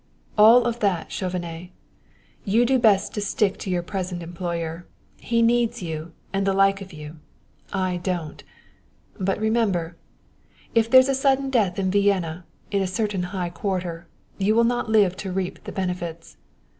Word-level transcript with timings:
"All 0.35 0.65
of 0.65 0.79
that, 0.79 1.11
Chauvenet! 1.11 1.69
You 2.43 2.65
do 2.65 2.79
best 2.79 3.13
to 3.13 3.21
stick 3.21 3.59
to 3.59 3.69
your 3.69 3.83
present 3.83 4.23
employer. 4.23 4.87
He 5.17 5.43
needs 5.43 5.83
you 5.83 6.13
and 6.33 6.43
the 6.47 6.53
like 6.55 6.81
of 6.81 6.91
you 6.91 7.17
I 7.71 7.97
don't! 7.97 8.43
But 9.19 9.39
remember 9.39 9.97
if 10.73 10.89
there's 10.89 11.07
a 11.09 11.13
sudden 11.13 11.51
death 11.51 11.77
in 11.77 11.91
Vienna, 11.91 12.45
in 12.71 12.81
a 12.81 12.87
certain 12.87 13.21
high 13.29 13.51
quarter, 13.51 14.07
you 14.39 14.55
will 14.55 14.63
not 14.63 14.89
live 14.89 15.15
to 15.17 15.31
reap 15.31 15.65
the 15.65 15.71
benefits. 15.71 16.35